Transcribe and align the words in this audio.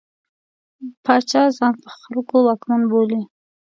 پاچا 1.03 1.43
ځان 1.57 1.73
په 1.83 1.89
خلکو 1.99 2.35
واکمن 2.47 2.81
بولي. 2.91 3.21